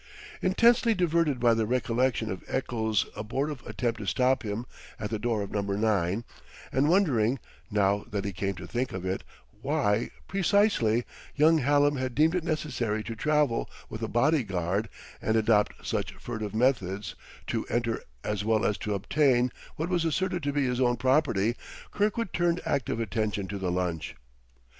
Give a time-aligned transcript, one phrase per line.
[0.41, 4.65] Intensely diverted by the recollection of Eccles' abortive attempt to stop him
[4.99, 6.23] at the door of Number 9,
[6.71, 7.37] and wondering
[7.69, 9.23] now that he came to think of it
[9.61, 14.89] why, precisely, young Hallam had deemed it necessary to travel with a body guard
[15.21, 17.13] and adopt such furtive methods
[17.45, 20.97] to enter into as well as to obtain what was asserted to be his own
[20.97, 21.55] property,
[21.91, 24.15] Kirkwood turned active attention to the lunch.